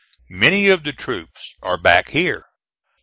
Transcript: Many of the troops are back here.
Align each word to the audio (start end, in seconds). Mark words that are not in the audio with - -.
Many 0.31 0.67
of 0.69 0.83
the 0.83 0.93
troops 0.93 1.55
are 1.61 1.77
back 1.77 2.09
here. 2.09 2.47